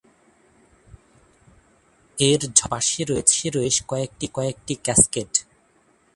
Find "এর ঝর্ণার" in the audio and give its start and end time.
2.17-2.69